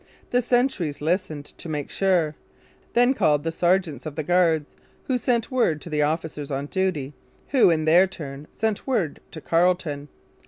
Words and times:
The 0.31 0.41
sentries 0.41 0.99
listened 0.99 1.45
to 1.45 1.69
make 1.69 1.91
sure; 1.91 2.33
then 2.93 3.13
called 3.13 3.43
the 3.43 3.51
sergeants 3.51 4.07
of 4.07 4.15
the 4.15 4.23
guards, 4.23 4.75
who 5.03 5.19
sent 5.19 5.51
word 5.51 5.79
to 5.83 5.91
the 5.91 6.01
officers 6.01 6.49
on 6.49 6.65
duty, 6.65 7.13
who, 7.49 7.69
in 7.69 7.85
their 7.85 8.07
turn, 8.07 8.47
sent 8.51 8.87
word 8.87 9.19
to 9.29 9.39
Carleton. 9.39 10.07